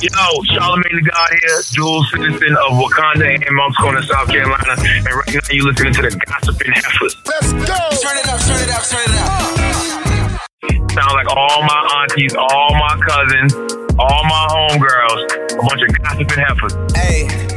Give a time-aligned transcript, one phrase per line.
[0.00, 0.10] Yo,
[0.46, 4.76] Charlamagne tha God here, dual citizen of Wakanda and Moncks Corner, South Carolina.
[4.78, 7.16] And right now you're listening to the Gossiping Heifers.
[7.26, 7.58] Let's go.
[7.58, 10.90] Turn it up, turn it up, turn it up.
[10.92, 13.54] Sound like all my aunties, all my cousins,
[13.98, 16.74] all my homegirls, a bunch of gossiping heifers.
[16.94, 17.47] Hey.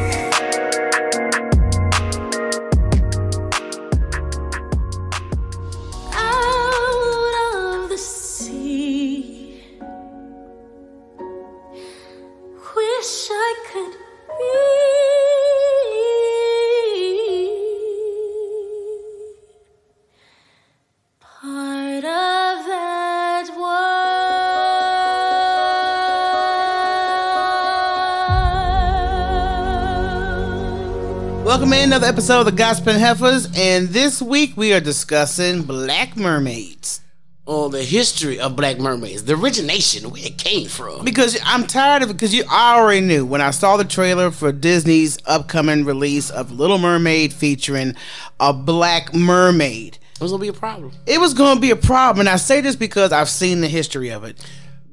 [31.51, 36.15] Welcome to another episode of the Gospel Heifers, and this week we are discussing Black
[36.15, 37.01] Mermaids.
[37.45, 41.03] on the history of black mermaids, the origination, where it came from.
[41.03, 44.31] Because I'm tired of it, because you I already knew when I saw the trailer
[44.31, 47.95] for Disney's upcoming release of Little Mermaid featuring
[48.39, 49.97] a black mermaid.
[50.21, 50.93] It was gonna be a problem.
[51.05, 53.67] It was going to be a problem, and I say this because I've seen the
[53.67, 54.37] history of it.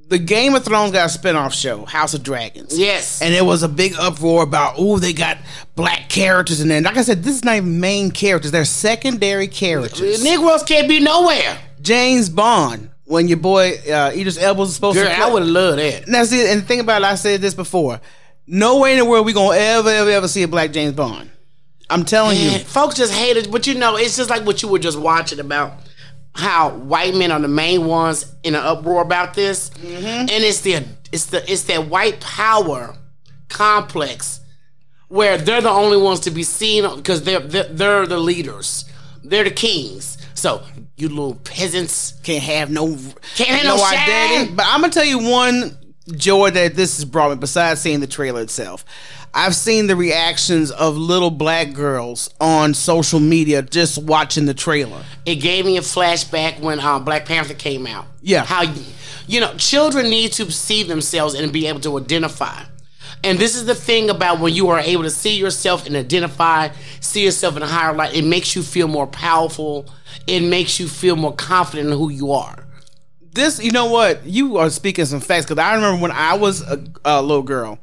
[0.08, 2.78] The Game of Thrones got a spin-off show, House of Dragons.
[2.78, 3.20] Yes.
[3.20, 5.36] And it was a big uproar about, oh, they got
[5.74, 6.80] black characters in there.
[6.80, 8.50] Like I said, this is not even main characters.
[8.50, 10.24] They're secondary characters.
[10.24, 11.58] Negroes can't be nowhere.
[11.82, 15.50] James Bond, when your boy uh, Idris Elba was supposed Girl, to I would have
[15.50, 16.08] loved that.
[16.08, 18.00] Now, see, and think about it, I said this before.
[18.46, 21.30] No way in the world we gonna ever, ever, ever see a black James Bond.
[21.90, 22.64] I'm telling Man, you.
[22.64, 25.38] folks just hate it, but you know, it's just like what you were just watching
[25.38, 25.72] about
[26.38, 30.04] how white men are the main ones in an uproar about this, Mm-hmm.
[30.04, 32.94] and it's the it's the it's that white power
[33.48, 34.40] complex
[35.08, 38.84] where they're the only ones to be seen because they're, they're they're the leaders,
[39.24, 40.16] they're the kings.
[40.34, 40.62] So
[40.96, 42.96] you little peasants Can't have no,
[43.34, 44.54] Can't have no shine.
[44.54, 45.76] But I'm gonna tell you one
[46.12, 47.36] joy that this has brought me.
[47.36, 48.84] Besides seeing the trailer itself,
[49.34, 55.02] I've seen the reactions of little black girls on social media just watching the trailer.
[55.26, 58.06] it gave me a flashback when uh, Black Panther came out.
[58.22, 58.44] Yeah.
[58.44, 58.64] How,
[59.26, 62.62] you know, children need to see themselves and be able to identify.
[63.24, 66.68] And this is the thing about when you are able to see yourself and identify,
[67.00, 69.86] see yourself in a higher light, it makes you feel more powerful.
[70.26, 72.64] It makes you feel more confident in who you are.
[73.32, 74.24] this, you know what?
[74.24, 77.78] You are speaking some facts because I remember when I was a, a little girl,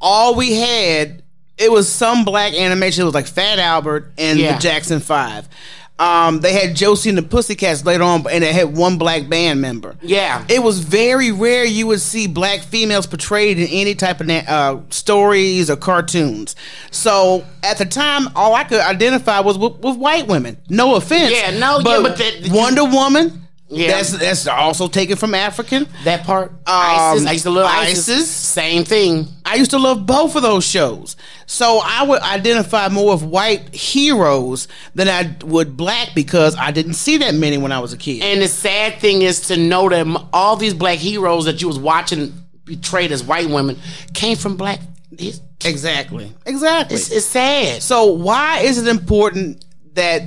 [0.00, 1.22] all we had
[1.56, 3.02] it was some black animation.
[3.02, 4.54] It was like Fat Albert and Yeah.
[4.56, 5.48] the Jackson Five.
[5.96, 9.60] Um, they had Josie and the Pussycats later on, and they had one black band
[9.60, 9.94] member.
[10.02, 10.44] Yeah.
[10.48, 14.42] it was very rare you would see black females portrayed in any type of na-
[14.48, 16.56] uh, stories or cartoons.
[16.90, 20.56] So at the time, all I could identify was with, with white women.
[20.68, 21.30] No offense.
[21.32, 23.43] Yeah, no, yeah, but that- Wonder Woman.
[23.74, 23.88] Yeah.
[23.88, 25.86] That's that's also taken from African.
[26.04, 28.08] That part, um, Isis, I used to love Isis.
[28.08, 28.30] Isis.
[28.30, 29.26] Same thing.
[29.44, 31.16] I used to love both of those shows.
[31.46, 36.94] So I would identify more with white heroes than I would black because I didn't
[36.94, 38.22] see that many when I was a kid.
[38.22, 41.78] And the sad thing is to know that all these black heroes that you was
[41.78, 42.32] watching
[42.64, 43.78] portrayed as white women
[44.14, 44.80] came from black.
[45.12, 46.32] It's, exactly.
[46.46, 46.96] Exactly.
[46.96, 47.82] it's sad.
[47.82, 49.64] so why is it important
[49.94, 50.22] that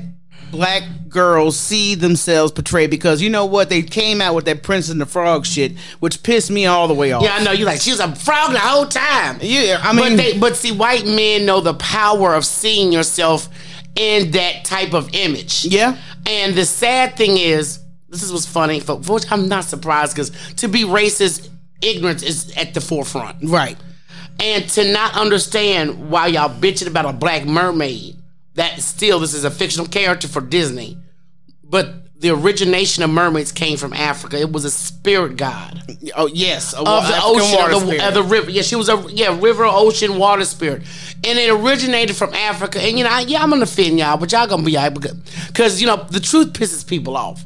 [0.51, 2.89] black girls see themselves portrayed?
[2.89, 3.69] Because you know what?
[3.69, 6.93] They came out with that Prince and the Frog shit, which pissed me all the
[6.93, 7.23] way off.
[7.23, 7.51] Yeah, I know.
[7.51, 9.39] You like she was a frog the whole time.
[9.41, 13.49] Yeah, I but mean- they, but see, white men know the power of seeing yourself
[13.95, 15.65] in that type of image.
[15.65, 15.97] Yeah.
[16.25, 17.79] And the sad thing is,
[18.09, 18.79] this is what's funny.
[18.79, 21.49] For, for which I'm not surprised because to be racist,
[21.81, 23.37] ignorance is at the forefront.
[23.43, 23.77] Right.
[24.39, 28.16] And to not understand why y'all bitching about a black mermaid,
[28.57, 30.97] that still this is a fictional character for Disney,
[31.63, 34.39] but the origination of mermaids came from Africa.
[34.39, 35.83] It was a spirit god
[36.15, 36.73] Oh yes.
[36.73, 38.49] A of the African ocean, of the, of the river.
[38.49, 40.83] Yeah, she was a yeah river, ocean, water spirit,
[41.23, 42.81] and it originated from Africa.
[42.81, 44.93] And you know, I- yeah, I'm gonna offend y'all, but y'all gonna be alright
[45.47, 47.43] because you know the truth pisses people off.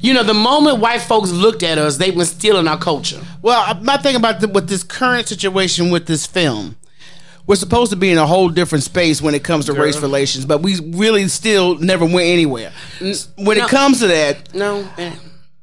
[0.00, 3.20] You know, the moment white folks looked at us, they've been stealing our culture.
[3.42, 6.76] Well, my thing about the, with this current situation with this film,
[7.48, 10.44] we're supposed to be in a whole different space when it comes to race relations,
[10.44, 12.70] but we really still never went anywhere.
[13.00, 13.64] When no.
[13.64, 14.86] it comes to that, No,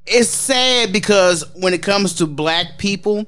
[0.08, 3.28] it's sad because when it comes to black people,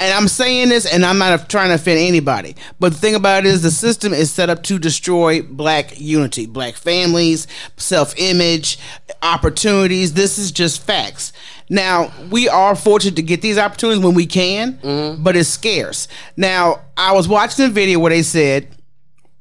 [0.00, 3.44] and I'm saying this and I'm not trying to offend anybody, but the thing about
[3.44, 8.78] it is the system is set up to destroy black unity, black families, self image,
[9.22, 10.14] opportunities.
[10.14, 11.34] This is just facts.
[11.70, 15.22] Now, we are fortunate to get these opportunities when we can, mm-hmm.
[15.22, 16.08] but it's scarce.
[16.36, 18.68] Now, I was watching a video where they said,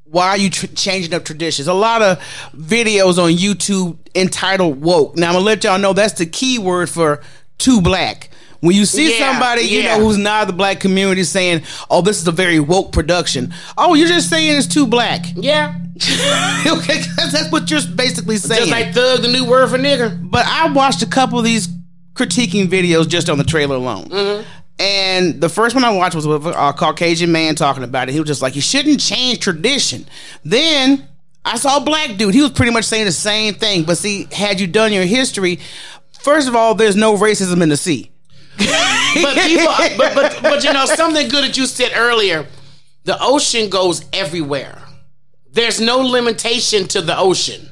[0.09, 1.67] why are you tr- changing up traditions?
[1.67, 2.19] A lot of
[2.55, 5.17] videos on YouTube entitled woke.
[5.17, 7.21] Now I'm gonna let y'all know that's the key word for
[7.57, 8.29] too black.
[8.59, 9.97] When you see Yeah, somebody you yeah.
[9.97, 13.93] know who's not the black community saying, "Oh, this is a very woke production," oh,
[13.93, 15.25] you're just saying it's too black.
[15.35, 15.75] Yeah.
[16.67, 18.61] okay, that's, that's what you're basically saying.
[18.61, 20.17] Just like thug, the new word for nigger.
[20.31, 21.67] but I watched a couple of these
[22.17, 24.09] critiquing videos just on the trailer alone.
[24.09, 24.49] Mm-hmm.
[24.79, 28.11] And the first one I watched was with a Caucasian man talking about it.
[28.13, 30.05] He was just like, "You shouldn't change tradition."
[30.43, 31.07] Then
[31.43, 32.35] I saw a black dude.
[32.35, 33.83] He was pretty much saying the same thing.
[33.83, 35.59] But see, had you done your history,
[36.19, 38.11] first of all, there's no racism in the sea.
[39.19, 42.45] But people, but, but but you know something good that you said earlier.
[43.05, 44.79] The ocean goes everywhere.
[45.49, 47.67] There's no limitation to the ocean.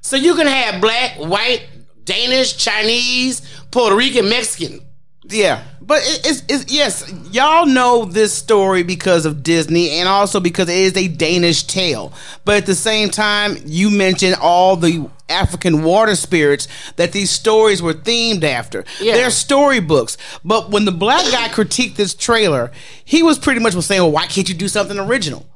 [0.00, 1.66] So you can have black, white,
[2.04, 4.80] Danish, Chinese, Puerto Rican, Mexican.
[5.26, 10.38] Yeah, but it, it's, it's yes, y'all know this story because of Disney, and also
[10.38, 12.12] because it is a Danish tale.
[12.44, 17.80] But at the same time, you mentioned all the African water spirits that these stories
[17.80, 18.84] were themed after.
[19.00, 19.14] Yeah.
[19.14, 20.18] They're storybooks.
[20.44, 22.70] But when the black guy critiqued this trailer,
[23.02, 25.46] he was pretty much was saying, "Well, why can't you do something original?"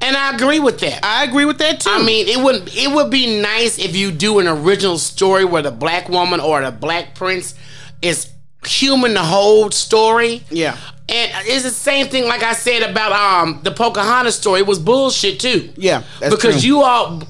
[0.00, 1.04] And I agree with that.
[1.04, 1.90] I agree with that too.
[1.90, 5.62] I mean, it would it would be nice if you do an original story where
[5.62, 7.54] the black woman or the black prince
[8.02, 8.30] is
[8.66, 10.42] human the whole story.
[10.50, 10.76] Yeah.
[11.10, 14.60] And it's the same thing like I said about um the Pocahontas story.
[14.60, 15.70] It was bullshit too.
[15.76, 16.68] Yeah, because true.
[16.68, 17.22] you all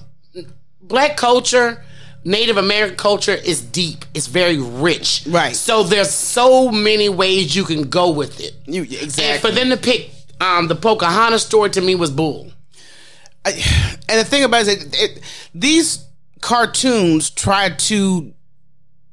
[0.82, 1.84] black culture,
[2.24, 4.04] Native American culture is deep.
[4.14, 5.24] It's very rich.
[5.28, 5.54] Right.
[5.54, 8.54] So there's so many ways you can go with it.
[8.66, 9.50] you And exactly.
[9.50, 12.52] for them to pick um the Pocahontas story to me was bull.
[13.44, 13.54] and
[14.08, 15.20] the thing about it is that it,
[15.54, 16.04] these
[16.40, 18.32] cartoons try to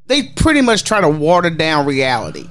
[0.07, 2.47] they pretty much try to water down reality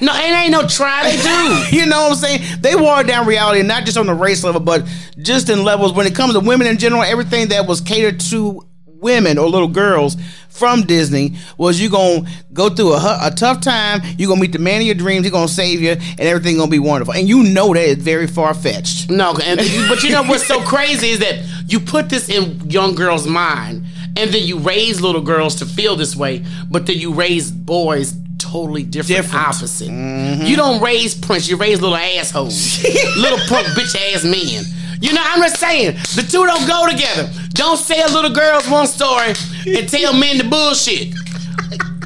[0.00, 1.64] No, it ain't no try to do.
[1.76, 4.60] you know what i'm saying they water down reality not just on the race level
[4.60, 4.86] but
[5.18, 8.66] just in levels when it comes to women in general everything that was catered to
[8.86, 10.16] women or little girls
[10.56, 12.22] from disney was you gonna
[12.52, 15.24] go through a, a tough time You are gonna meet the man of your dreams
[15.24, 18.26] he gonna save you and everything gonna be wonderful and you know that is very
[18.26, 22.70] far-fetched No, and, but you know what's so crazy is that you put this in
[22.70, 23.84] young girls' mind,
[24.16, 28.14] and then you raise little girls to feel this way, but then you raise boys
[28.38, 29.48] totally different, Different.
[29.48, 29.88] opposite.
[29.90, 30.46] Mm-hmm.
[30.46, 32.82] You don't raise Prince, you raise little assholes,
[33.16, 34.64] little punk bitch ass men.
[35.00, 37.30] You know, I'm just saying the two don't go together.
[37.50, 39.34] Don't sell little girls one story
[39.66, 41.14] and tell men the bullshit.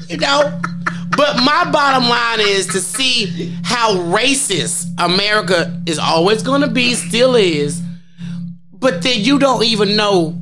[0.09, 0.61] You know.
[1.17, 6.95] But my bottom line is to see how racist America is always going to be,
[6.95, 7.83] still is.
[8.73, 10.41] But then you don't even know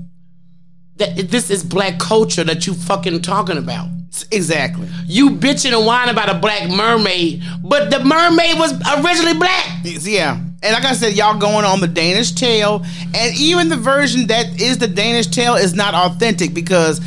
[0.97, 3.89] that this is black culture that you fucking talking about.
[4.31, 9.81] exactly You bitching and whining about a black mermaid, but the mermaid was originally black.
[9.85, 10.41] Yeah.
[10.63, 12.85] And like I said, y'all going on the Danish tale,
[13.15, 17.01] and even the version that is the Danish tale is not authentic because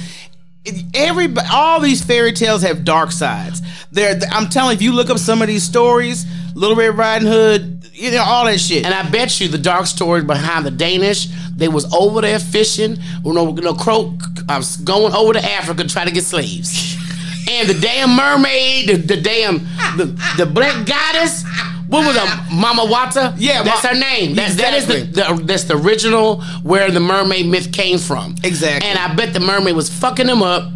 [0.93, 3.61] every all these fairy tales have dark sides.
[3.91, 6.25] There, I'm telling you, if you look up some of these stories,
[6.55, 8.85] Little Red Riding Hood, you know all that shit.
[8.85, 12.97] And I bet you the dark story behind the Danish, they was over there fishing,
[13.25, 14.17] you know, you know crow,
[14.47, 16.97] uh, going over to Africa to try to get slaves.
[17.49, 19.57] And the damn mermaid, the, the damn,
[19.97, 20.05] the,
[20.37, 21.43] the black goddess,
[21.91, 23.35] what was her, Mama Wata?
[23.37, 24.35] Yeah, that's her name.
[24.35, 28.35] That, that is the, the that's the original where the mermaid myth came from.
[28.43, 28.89] Exactly.
[28.89, 30.71] And I bet the mermaid was fucking them up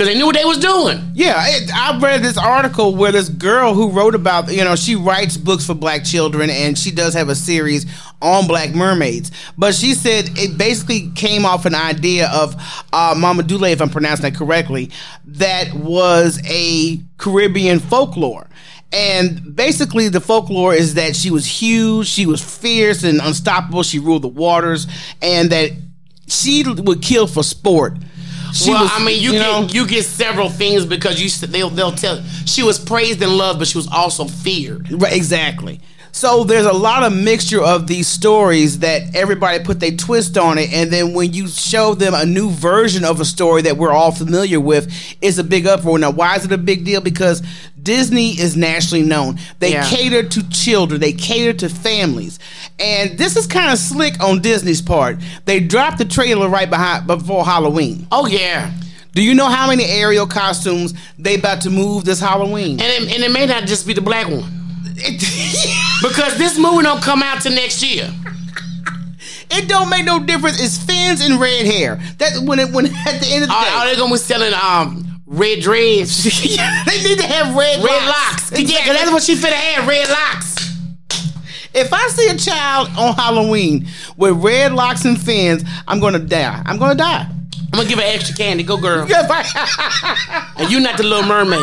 [0.00, 0.98] because they knew what they was doing.
[1.14, 4.96] Yeah, it, I read this article where this girl who wrote about, you know, she
[4.96, 7.86] writes books for black children and she does have a series
[8.22, 9.30] on black mermaids.
[9.58, 12.54] But she said it basically came off an idea of
[12.92, 14.90] uh, Mama Dule, if I'm pronouncing that correctly,
[15.24, 18.46] that was a Caribbean folklore.
[18.92, 23.98] And basically, the folklore is that she was huge, she was fierce and unstoppable, she
[23.98, 24.86] ruled the waters,
[25.22, 25.70] and that
[26.26, 27.94] she would kill for sport.
[28.52, 31.70] She well, was, I mean, you, know, get you get several things because you they'll
[31.70, 34.90] they'll tell she was praised and loved, but she was also feared.
[34.90, 35.80] Right, exactly.
[36.12, 40.58] So there's a lot of mixture of these stories that everybody put their twist on
[40.58, 43.92] it, and then when you show them a new version of a story that we're
[43.92, 45.98] all familiar with, it's a big uproar.
[45.98, 47.00] Now, why is it a big deal?
[47.00, 47.42] Because
[47.80, 49.38] Disney is nationally known.
[49.60, 49.88] They Yeah.
[49.88, 52.38] cater to children, they cater to families,
[52.78, 55.18] and this is kind of slick on Disney's part.
[55.44, 58.06] They dropped the trailer right behind before Halloween.
[58.12, 58.70] Oh yeah,
[59.14, 62.80] Do you know how many Ariel costumes they about to move this Halloween?
[62.80, 64.44] and it, and it may not just be the black one
[66.02, 68.10] because this movie don't come out till next year.
[69.52, 70.60] It don't make no difference.
[70.62, 72.00] It's fins and red hair.
[72.18, 73.70] That's when it when at the end of the Are, day.
[73.70, 78.52] are they're gonna be selling um red dreads, they need to have red red locks?
[78.52, 80.56] Yeah, 'cause that's what she finna have, red locks.
[81.72, 86.60] If I see a child on Halloween with red locks and fins, I'm gonna die.
[86.66, 87.26] I'm gonna die.
[87.72, 88.64] I'm gonna give her extra candy.
[88.64, 89.02] Go girl,
[90.56, 91.60] and you not the little mermaid.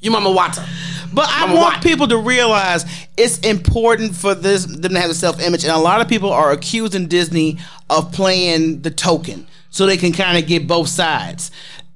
[0.00, 0.66] You Mama Wata.
[1.12, 2.84] But I Mama want people to realize
[3.16, 6.30] it's important for this them to have a self image, and a lot of people
[6.32, 11.50] are accusing Disney of playing the token so they can kind of get both sides.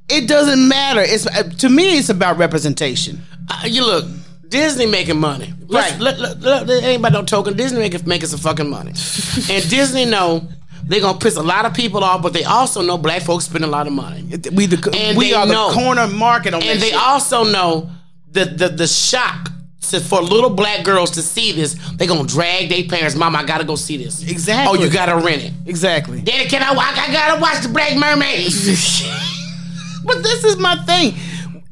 [0.09, 1.00] It doesn't matter.
[1.00, 3.23] It's uh, to me, it's about representation.
[3.49, 4.04] Uh, you look,
[4.49, 5.52] Disney making money.
[5.66, 5.99] Right.
[5.99, 7.56] Let, let, let, let- ain't about no token.
[7.56, 8.90] Disney making making some fucking money,
[9.50, 10.47] and Disney know
[10.87, 13.64] they're gonna piss a lot of people off, but they also know black folks spend
[13.64, 15.68] a lot of money, We the And we are know.
[15.68, 17.00] the corner market on and they shit.
[17.00, 17.90] also know
[18.35, 19.50] the the the shock.
[19.91, 23.14] To, for little black girls to see this, they gonna drag their parents.
[23.14, 24.23] Mom, I gotta go see this.
[24.23, 24.79] Exactly.
[24.79, 25.53] Oh, you gotta rent it.
[25.67, 26.23] exactly.
[26.23, 26.73] Daddy, can I?
[26.73, 28.47] wa- I gotta watch the Black Mermaid.
[30.07, 31.14] But this is my thing.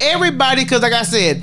[0.01, 1.43] Everybody, because like I said,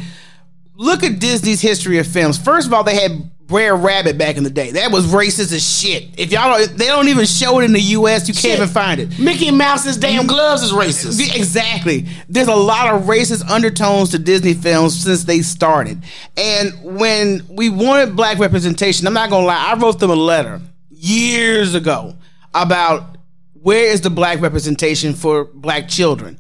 [0.76, 2.38] look at Disney's history of films.
[2.38, 4.72] First of all, they had Brer Rabbit back in the day.
[4.74, 6.10] That was racist as shit.
[6.20, 8.28] If y'all don't, they don't even show it in the U.S.
[8.28, 8.44] You Shit.
[8.44, 9.18] can't even find it.
[9.18, 11.20] Mickey Mouse's damn gloves is racist.
[11.36, 12.06] Exactly.
[12.30, 16.04] There's a lot of racist undertones to Disney films since they started.
[16.38, 20.62] And when we wanted black representation, I'm not gonna lie, I wrote them a letter
[20.92, 22.16] years ago
[22.54, 23.18] about
[23.54, 26.40] where is the black representation for black children.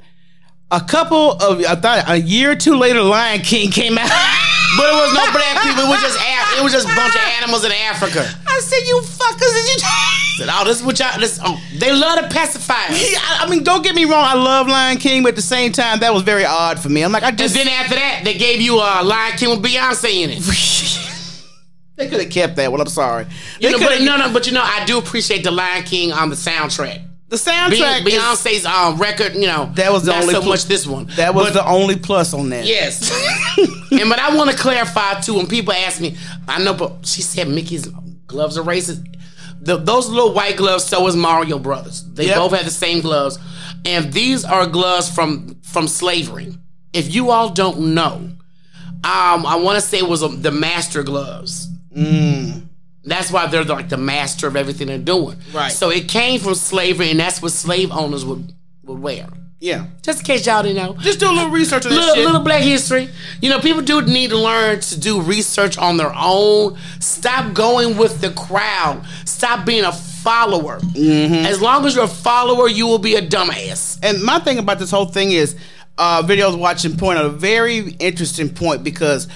[0.69, 4.11] A couple of I thought a year or two later, Lion King came out.
[4.77, 5.83] But it was no black people.
[5.85, 8.21] It was just Af- it was just a bunch of animals in Africa.
[8.45, 9.89] I said, "You fuckers!" Did you?
[10.39, 11.19] Said, oh, this is what y'all.
[11.19, 12.73] This, oh, they love to pacify.
[12.77, 14.23] I I mean, don't get me wrong.
[14.25, 17.01] I love Lion King, but at the same time, that was very odd for me.
[17.03, 19.49] I'm like, I And just then after that, they gave you a uh, Lion King
[19.49, 20.39] with Beyonce in it.
[21.97, 23.25] they could have kept that Well, I'm sorry.
[23.59, 26.29] You know, but no, no, but you know, I do appreciate the Lion King on
[26.29, 27.08] the soundtrack.
[27.29, 28.01] The soundtrack.
[28.05, 31.05] Beyonce's um, record, you know, That was the only so pl- much this one.
[31.15, 32.65] That was But- the only plus on that.
[32.65, 33.09] Yes.
[33.91, 35.35] and but I want to clarify too.
[35.35, 36.15] When people ask me,
[36.47, 37.87] I know, but she said Mickey's
[38.27, 39.05] gloves are racist.
[39.61, 42.03] The, those little white gloves, so is Mario Brothers.
[42.13, 42.35] They Yep.
[42.37, 43.37] both have the same gloves,
[43.85, 46.53] and these are gloves from from slavery.
[46.93, 48.13] If you all don't know,
[49.03, 51.67] um, I want to say it was um, the master gloves.
[53.03, 55.37] That's why they're like the master of everything they're doing.
[55.53, 55.71] Right.
[55.71, 58.53] So it came from slavery, and that's what slave owners would
[58.83, 59.27] would wear.
[59.59, 59.87] Yeah.
[60.01, 62.25] Just in case y'all didn't know Just do a little research on little, shit.
[62.25, 63.09] little black history.
[63.41, 66.77] You know, people do need to learn to do research on their own.
[67.01, 69.03] Stop going with the crowd.
[69.25, 70.79] Stop being a follower.
[70.79, 71.45] Mm-hmm.
[71.45, 73.99] As long as you're a follower, you will be a dumbass.
[74.01, 75.57] and my thing about this whole thing is,
[75.97, 79.27] uh, videos watching point out a very interesting point because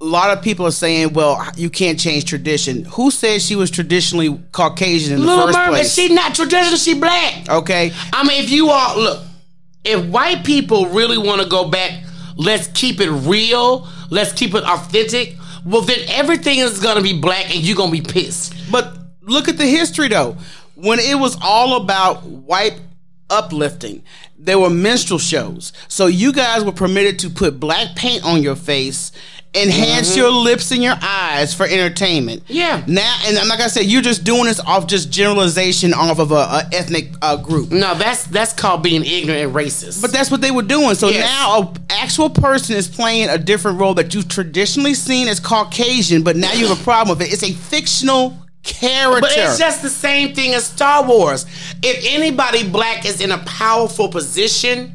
[0.00, 3.70] a lot of people are saying, "Well, you can't change tradition." Who said she was
[3.70, 5.94] traditionally Caucasian in the Little first Mermaid, place?
[5.94, 7.48] she not traditional, she black.
[7.48, 9.22] okay, I mean, if you all look,
[9.84, 12.04] if white people really want to go back,
[12.36, 13.88] let's keep it real.
[14.10, 15.36] Let's keep it authentic.
[15.64, 18.54] Well, then everything is gonna be black, and you're gonna be pissed.
[18.70, 20.36] but look at the history though.
[20.74, 22.78] When it was all about white
[23.30, 24.02] uplifting,
[24.38, 25.72] there were minstrel shows.
[25.88, 29.10] So you guys were permitted to put black paint on your face,
[29.54, 32.44] enhance your lips and your eyes for entertainment.
[32.44, 32.52] Mm-hmm.
[32.52, 32.84] Yeah.
[32.86, 36.34] Now, and like I said, you're just doing this off just generalization off of a,
[36.34, 37.70] a ethnic uh, group.
[37.72, 40.02] No, that's that's called being ignorant and racist.
[40.02, 40.94] But that's what they were doing.
[40.94, 41.24] So Yes.
[41.24, 46.22] now an actual person is playing a different role that you've traditionally seen as Caucasian,
[46.22, 47.32] but now you have a problem with it.
[47.32, 49.20] It's a fictional character.
[49.20, 51.46] But it's just the same thing as Star Wars.
[51.82, 54.94] If anybody black is in a powerful position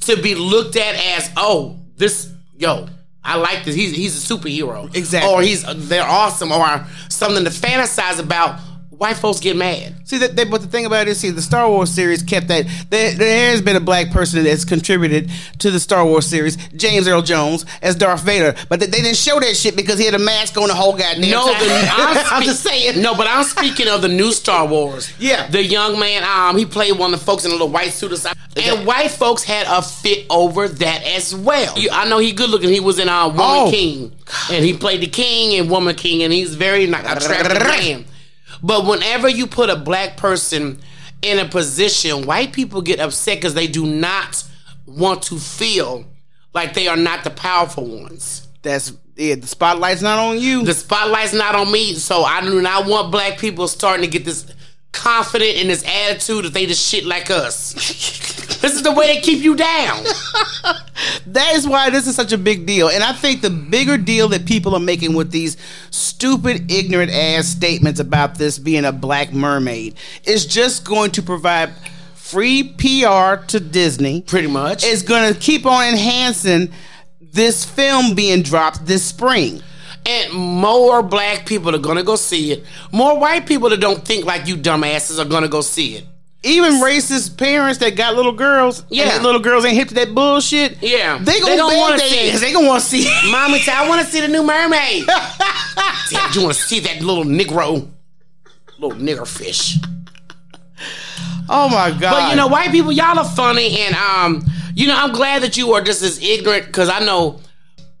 [0.00, 2.88] to be looked at as, oh, this, yo,
[3.22, 3.74] I like this.
[3.74, 5.32] He's he's a superhero, Exactly.
[5.32, 8.60] Or he's they're awesome, or something to fantasize about.
[9.04, 9.94] White folks get mad.
[10.08, 12.48] See that, they, but the thing about it is, see, the Star Wars series kept
[12.48, 12.64] that.
[12.88, 17.06] There, there has been a black person that's contributed to the Star Wars series, James
[17.06, 20.14] Earl Jones as Darth Vader, but they, they didn't show that shit because he had
[20.14, 21.60] a mask on the whole goddamn No, time.
[21.66, 23.02] the, I'm, I'm just saying.
[23.02, 25.12] No, but I'm speaking of the new Star Wars.
[25.18, 25.48] Yeah.
[25.48, 26.24] the young man.
[26.24, 28.86] Um, he played one of the folks in a little white suit or something, and
[28.86, 31.74] white folks had a fit over that as well.
[31.92, 32.70] I know he good looking.
[32.70, 33.70] He was in uh, Woman Oh.
[33.70, 34.12] King,
[34.50, 38.06] and he played the King and Woman King, and he's very like, attractive man.
[38.64, 40.78] But whenever you put a black person
[41.20, 44.42] in a position, white people get upset because they do not
[44.86, 46.06] want to feel
[46.54, 48.48] like they are not the powerful ones.
[48.62, 49.34] That's yeah.
[49.34, 50.64] The spotlight's not on you.
[50.64, 54.24] The spotlight's not on me, so I do not want black people starting to get
[54.24, 54.46] this
[54.92, 57.74] confident in this attitude that they just shit like us.
[58.64, 60.04] this is the way they keep you down.
[61.26, 62.88] That is why this is such a big deal.
[62.88, 65.56] And I think the bigger deal that people are making with these
[65.90, 71.74] stupid, ignorant ass statements about this being a black mermaid is just going to provide
[72.14, 74.22] free PR to Disney.
[74.22, 74.84] Pretty much.
[74.84, 76.72] It's going to keep on enhancing
[77.20, 79.60] this film being dropped this spring.
[80.06, 82.64] and more black people are gonna go see it.
[82.92, 86.04] More white people that don't think like you dumbasses are gonna go see it.
[86.44, 89.14] Even racist parents that got little girls, Yeah.
[89.14, 90.82] and little girls ain't hip to that bullshit.
[90.82, 91.18] Yeah.
[91.18, 92.30] they They gonna don't wanna see.
[92.30, 93.30] They gonna want to see.
[93.30, 95.06] Mommy, said, I want to see the new mermaid.
[96.10, 97.88] Damn, you want to see that little Negro,
[98.78, 99.78] little nigger fish?
[101.48, 102.00] oh my god!
[102.00, 105.56] But you know, white people, y'all are funny, and um, you know, I'm glad that
[105.56, 107.40] you are just as ignorant because I know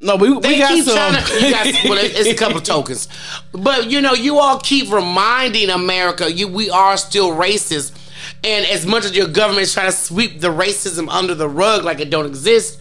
[0.00, 0.94] no, we, we they got keep some.
[0.96, 1.50] trying to.
[1.50, 3.08] Got, well, it's a couple of tokens,
[3.52, 7.92] but you know, you all keep reminding America, you we are still racist,
[8.44, 11.82] and as much as your government is trying to sweep the racism under the rug
[11.82, 12.78] like it don't exist,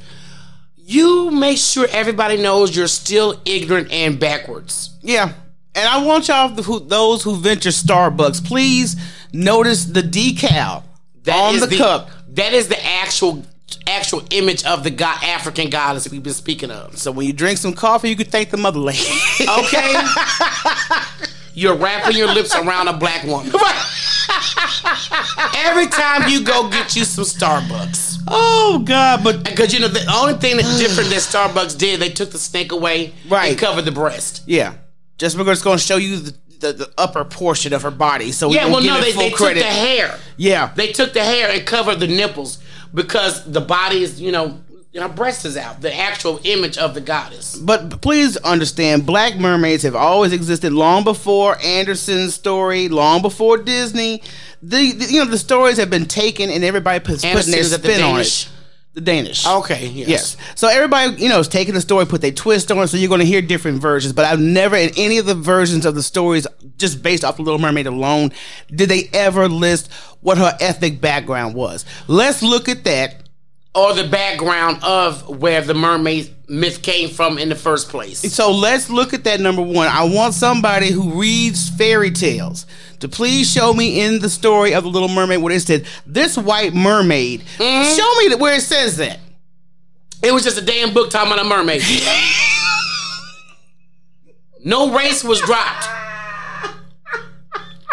[0.76, 4.98] you make sure everybody knows you're still ignorant and backwards.
[5.02, 5.34] Yeah.
[5.76, 8.96] And I want y'all, who, those who venture Starbucks, please
[9.32, 10.84] notice the decal
[11.24, 12.10] That on is the, cup.
[12.30, 13.44] That is the actual
[13.88, 16.98] actual image of the god African goddess we've been speaking of.
[16.98, 19.00] So when you drink some coffee, you can thank the mother lady.
[19.42, 19.94] Okay.
[21.56, 23.52] You're wrapping your lips around a black woman.
[25.56, 28.24] Every time you go get you some Starbucks.
[28.28, 29.24] oh God!
[29.24, 32.40] But Because you know the only thing that's different that Starbucks did, they took the
[32.40, 33.52] snake away Right.
[33.52, 34.44] and covered the breast.
[34.46, 34.76] yeah,
[35.18, 38.32] just because it's going to show you the, the, the upper portion of her body,
[38.32, 40.18] so we Yeah, well no, they, they took the hair.
[40.38, 42.60] yeah, They took the hair and covered the nipples
[42.94, 44.60] because the body is, you know,
[45.02, 45.82] her breast is out.
[45.82, 47.56] The actual image of the goddess.
[47.56, 54.22] But please understand, black mermaids have always existed long before Anderson's story, long before Disney.
[54.62, 57.82] The, the- you know the stories have been taken and everybody puts putting their that
[57.82, 58.50] the spin on it.
[58.94, 59.48] The Danish.
[59.48, 60.08] Okay, yes.
[60.08, 60.38] Yes.
[60.54, 62.88] So everybody, you know, is taking the story, put their twist on it.
[62.90, 64.14] So you're going to hear different versions.
[64.14, 66.46] But I've never, in any of the versions of the stories,
[66.78, 68.32] just based off the Little Mermaid alone,
[68.70, 71.86] did they ever list what her ethnic background was.
[72.08, 73.23] Let's look at that.
[73.76, 78.20] Or the background of where the mermaid myth came from in the first place.
[78.34, 79.88] So let's look at that number one.
[79.88, 82.68] I want somebody who reads fairy tales
[83.00, 86.38] to please show me in the story of the Little Mermaid where it said this
[86.38, 87.42] white mermaid.
[87.58, 87.96] Mm-hmm.
[87.96, 89.20] Show me where it says that.
[90.22, 91.82] It was just a damn book talking about a mermaid.
[94.64, 95.88] no race was dropped.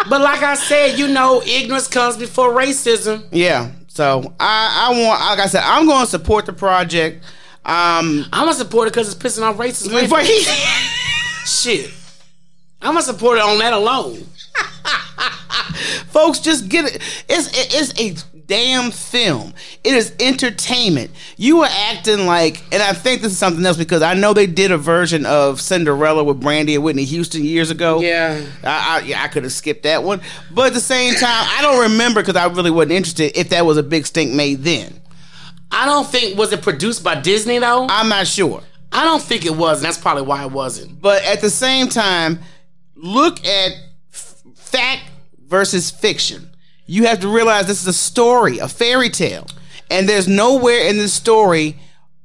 [0.09, 3.25] But like I said, you know, ignorance comes before racism.
[3.31, 3.71] Yeah.
[4.01, 7.23] So I, I want, like I said, I'm going to support the project.
[7.63, 9.93] Um, I'm gonna support it because it's pissing off racists.
[9.93, 10.25] Wait, wait.
[11.45, 11.93] Shit.
[12.81, 14.15] I'm gonna support it on that alone.
[16.07, 16.95] folks, just get it.
[17.29, 18.15] It's it's a
[18.47, 19.53] damn film.
[19.83, 21.11] It is entertainment.
[21.37, 24.47] You are acting like, and I think this is something else because I know they
[24.47, 28.01] did a version of Cinderella with Brandy and Whitney Houston years ago.
[28.01, 28.41] Yeah.
[28.63, 31.59] I, I, yeah, I could have skipped that one, but at the same time, I
[31.61, 35.01] don't remember because I really wasn't interested if that was a big stink made then.
[35.71, 37.87] I don't think was it produced by Disney though.
[37.89, 38.61] I'm not sure.
[38.91, 41.01] I don't think it was, and that's probably why it wasn't.
[41.01, 42.39] But at the same time,
[42.95, 43.71] look at
[44.13, 45.03] f- fact
[45.47, 46.50] versus fiction.
[46.91, 49.47] You have to realize this is a story, a fairy tale.
[49.89, 51.77] And there's nowhere in this story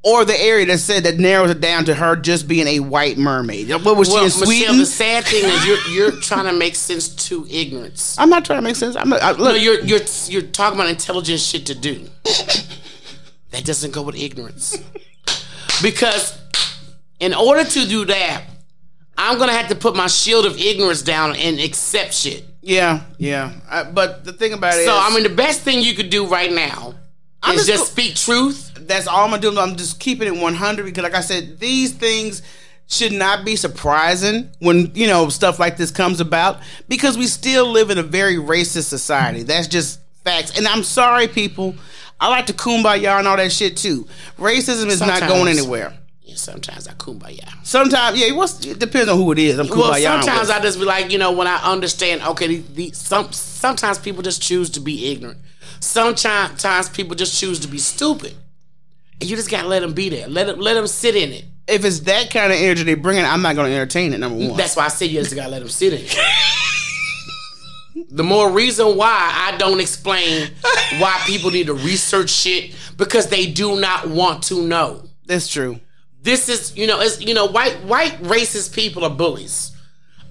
[0.02, 3.16] or the area that said that narrows it down to her just being a white
[3.16, 3.70] mermaid.
[3.70, 4.78] What was Well, she in Michelle, Sweden?
[4.78, 8.16] the sad thing is you're you're trying to make sense to ignorance.
[8.18, 8.96] I'm not trying to make sense.
[8.96, 12.08] I'm not, I, No, look, you're you're you're talking about intelligent shit to do.
[12.24, 14.76] that doesn't go with ignorance.
[15.80, 16.36] Because
[17.20, 18.42] in order to do that,
[19.16, 22.44] I'm gonna have to put my shield of ignorance down and accept shit.
[22.66, 23.52] Yeah, yeah.
[23.70, 26.26] I, but the thing about it, So I mean, the best thing you could do
[26.26, 26.94] right now
[27.42, 28.72] I'm is just go- speak truth.
[28.80, 29.58] that's all I'm gonna do.
[29.58, 32.42] I'm just keeping it 100 because, like I said, these things
[32.88, 37.68] should not be surprising when you know stuff like this comes about because we still
[37.70, 39.42] live in a very racist society.
[39.44, 40.56] That's just facts.
[40.58, 41.74] And I'm sorry, people.
[42.18, 44.08] I like to kumbaya and all that shit too.
[44.38, 45.92] Racism is not going anywhere.
[46.26, 47.48] Yeah, sometimes I kumbaya.
[47.64, 48.32] Sometimes, yeah,
[48.72, 49.60] it depends on who it is.
[49.60, 49.78] I'm kumbaya.
[49.78, 50.50] Well, sometimes.
[50.50, 54.22] I just be like, you know, when I understand, okay, the, the, some sometimes people
[54.24, 55.38] just choose to be ignorant.
[55.78, 58.34] Sometimes people just choose to be stupid,
[59.20, 60.26] and you just gotta let them be there.
[60.26, 61.44] Let them let them sit in it.
[61.68, 64.18] if it's that kind of energy they bring in, I'm not going to entertain it.
[64.18, 64.56] Number one.
[64.56, 66.16] That's why I said you just gotta let them sit in it.
[68.10, 70.50] the more reason why I don't explain
[70.98, 75.04] why people need to research shit because they do not want to know.
[75.26, 75.78] That's true.
[76.26, 79.70] This is you know it's you know white white racist people are bullies.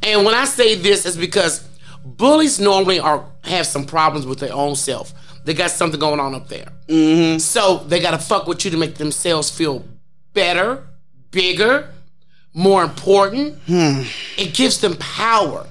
[0.04, 1.66] And when i say this is because
[2.04, 5.14] bullies normally are have some problems with their own self.
[5.46, 6.68] They got something going on up there.
[6.90, 7.38] Mm-hmm.
[7.40, 9.86] so they gotta fuck with you to make themselves feel
[10.34, 10.86] better
[11.32, 11.90] bigger
[12.54, 13.58] more important.
[13.68, 15.66] It gives them power.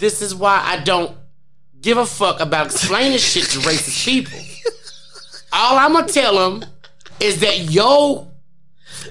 [0.00, 1.16] This is why i don't
[1.80, 4.40] give a fuck about explaining shit to racist people.
[5.52, 6.68] All i'm gonna tell them
[7.20, 8.31] is that yo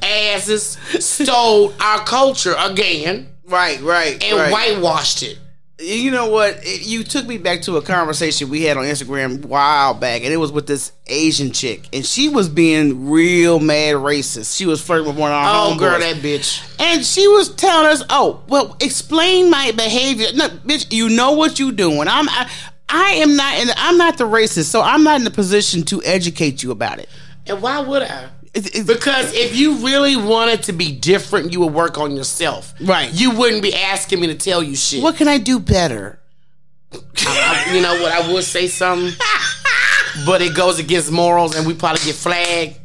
[0.04, 4.52] asses stole our culture again Right, right, and right.
[4.52, 5.38] whitewashed it.
[5.80, 6.60] You know what?
[6.64, 10.24] It- you took me back to a conversation we had on Instagram a while back,
[10.24, 14.56] and it was with this Asian chick, and she was being real mad racist.
[14.56, 16.62] She was flirting with one of our Oh, girl, that bitch.
[16.80, 21.58] And she was telling us, "Oh, well, explain my behavior." No, bitch, you know what
[21.60, 22.08] you doing.
[22.08, 22.48] I'm, I,
[22.88, 26.02] I am not, in, I'm not the racist, so I'm not in the position to
[26.06, 27.10] educate you about it.
[27.48, 28.30] And why would I?
[28.54, 32.74] It- it- Because if you really wanted to be different, you would work on yourself.
[32.82, 33.10] Right.
[33.14, 35.02] You wouldn't be asking me to tell you shit.
[35.02, 36.20] what can I do better?
[36.94, 38.12] I- you know what?
[38.12, 39.14] I would say something,
[40.26, 42.78] but it goes against morals, and we probably get flagged.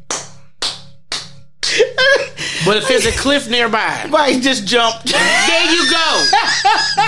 [2.64, 5.06] But if there's a cliff nearby, Right, just jumped.
[5.06, 6.26] there you go.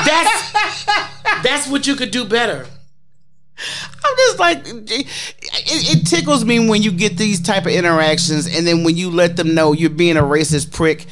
[0.04, 0.84] That's
[1.42, 2.66] that's what you could do better.
[4.04, 4.07] Oh,
[4.38, 5.06] Just like, it,
[5.98, 9.36] it tickles me when you get these type of interactions, and then when you let
[9.36, 11.06] them know you're being a racist prick.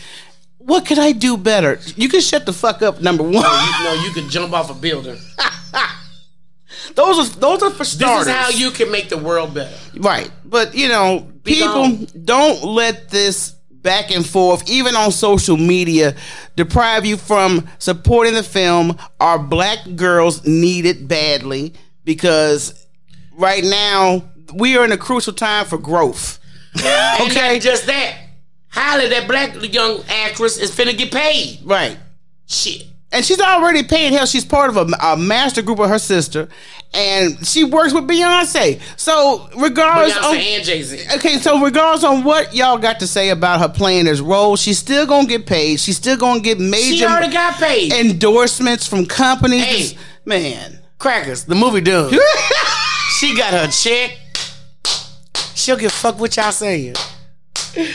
[0.58, 1.78] What could I do better?
[1.94, 3.00] You can shut the fuck up.
[3.00, 3.40] Number one, You
[3.84, 5.16] know, you could jump off a building.
[6.94, 8.26] those are those are for This starters.
[8.26, 9.76] is how you can make the world better.
[9.96, 10.30] Right.
[10.44, 12.06] But, you know, Be people gone.
[12.24, 16.16] don't let this back and forth, even on social media,
[16.56, 18.98] deprive you from supporting the film.
[19.20, 22.85] Our black girls need it badly because
[23.36, 26.38] right now we are in a crucial time for growth.
[27.20, 27.58] Okay.
[27.58, 28.18] just that.
[28.68, 31.60] Halle, that black young actress, is finna get paid.
[31.64, 31.96] Right.
[32.46, 32.84] Shit.
[33.12, 34.26] And she's already paying hell.
[34.26, 36.48] She's part of a, a master group with her sister,
[36.92, 38.80] and she works with Beyonce.
[38.98, 41.04] So, regardless Beyonce of and Jay Z.
[41.14, 44.78] Okay, so regardless on what y'all got to say about her playing this role, she's
[44.78, 45.80] still gonna get paid.
[45.80, 47.92] She's still gonna get She major already got paid.
[47.92, 49.92] endorsements from companies.
[49.92, 49.98] Hey.
[50.26, 52.12] Man, Crackers, the movie done.
[53.18, 54.18] she got her check.
[55.54, 56.94] She'll give a fuck what y'all saying.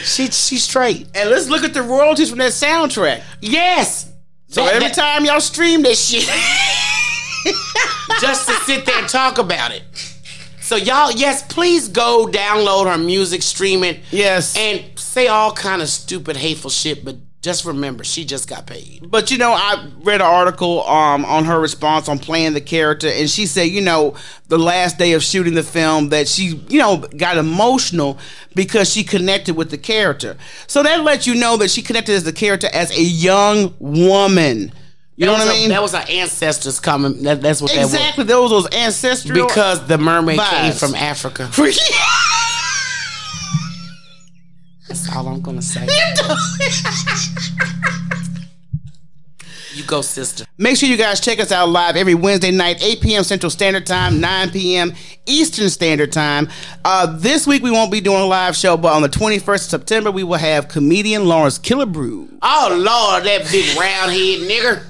[0.04, 1.08] She she straight.
[1.16, 3.22] and let's look at the royalties from that soundtrack.
[3.42, 4.12] Yes.
[4.48, 6.24] So That- every that- time y'all stream this shit,
[8.22, 9.84] just to sit there and talk about it.
[10.62, 14.56] So y'all, yes, please go download her music, stream it, yes.
[14.58, 17.04] and say all kind of stupid, hateful shit.
[17.04, 19.10] But just remember, she just got paid.
[19.10, 23.08] But you know, I read an article um, on her response on playing the character,
[23.08, 24.16] and she said, you know,
[24.48, 28.20] the last day of shooting the film, that she, you know, got emotional
[28.54, 30.38] because she connected with the character.
[30.68, 34.72] So that lets you know that she connected as the character as a young woman.
[35.16, 35.70] You know what I mean?
[35.70, 37.24] that was our ancestors coming.
[37.24, 38.24] That, that's what exactly.
[38.24, 39.48] Those those ancestral.
[39.48, 41.50] Because the mermaid came from Africa.
[44.92, 45.88] That's all I'm gonna say.
[49.74, 50.44] you go, sister.
[50.58, 53.24] Make sure you guys check us out live every Wednesday night, 8 p.m.
[53.24, 54.92] Central Standard Time, 9 p.m.
[55.26, 56.50] Eastern Standard Time.
[56.84, 59.62] Uh, this week we won't be doing a live show, but on the 21st of
[59.62, 62.40] September we will have comedian Lawrence Killebrew.
[62.42, 64.84] Oh Lord, that big round head nigger.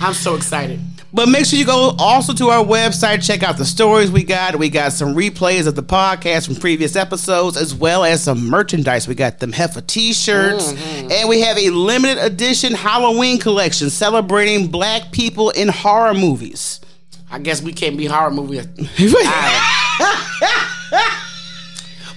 [0.00, 0.78] I'm so excited.
[1.14, 4.56] But make sure you go also to our website, check out the stories we got.
[4.56, 9.06] We got some replays of the podcast from previous episodes, as well as some merchandise.
[9.06, 11.12] We got them Heffa t shirts, mm-hmm.
[11.12, 16.80] and we have a limited edition Halloween collection celebrating black people in horror movies.
[17.30, 18.56] I guess we can't be horror movie.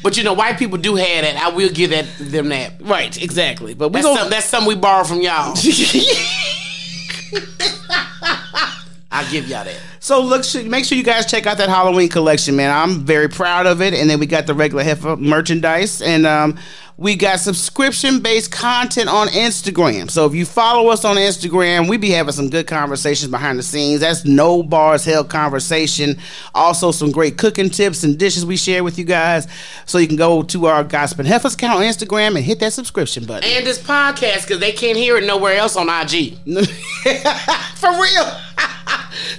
[0.04, 1.36] but you know, white people do have that.
[1.36, 2.82] I will give that them that.
[2.82, 3.74] right, exactly.
[3.74, 4.16] But we That's, go.
[4.16, 5.54] something, that's something we borrow from y'all.
[9.16, 9.80] I'll give y'all that.
[10.02, 12.70] So look, make sure you guys check out that Halloween collection, man.
[12.70, 13.94] I'm very proud of it.
[13.94, 16.60] And then we got the regular Heffa merchandise, and um,
[16.98, 20.12] we got subscription based content on Instagram.
[20.12, 23.64] So if you follow us on Instagram, we be having some good conversations behind the
[23.64, 24.02] scenes.
[24.02, 26.18] That's no bars held conversation.
[26.54, 29.48] Also some great cooking tips and dishes we share with you guys.
[29.86, 33.26] So you can go to our Gossiping Heifers account on Instagram and hit that subscription
[33.26, 33.50] button.
[33.50, 36.38] And this podcast, because they can't hear it nowhere else on IG.
[37.76, 38.45] For real.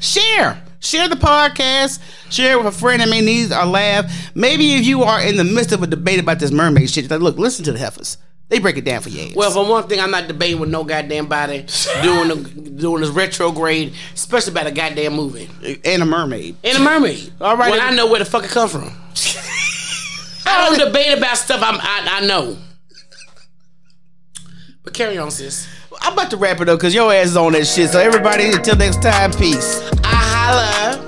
[0.01, 0.62] Share.
[0.81, 2.01] Share the podcast.
[2.31, 4.31] Share it with a friend that may need a laugh.
[4.35, 7.21] Maybe if you are in the midst of a debate about this mermaid shit, like,
[7.21, 8.19] look, listen to the heifers.
[8.49, 9.33] They break it down for you.
[9.35, 11.67] Well, for one thing, I'm not debating with no goddamn body
[12.03, 12.37] doing the,
[12.77, 15.51] doing this retrograde, especially about a goddamn movie.
[15.85, 16.55] and a mermaid.
[16.62, 17.33] And a mermaid.
[17.41, 17.73] All right.
[17.73, 18.85] When I know where the fuck it come from.
[20.47, 22.57] I don't debate about stuff I'm, I, I know.
[24.96, 25.68] Carry on, sis.
[26.00, 27.90] I'm about to wrap it up because your ass is on that shit.
[27.90, 29.87] So everybody, until next time, peace.
[30.02, 31.06] I holla.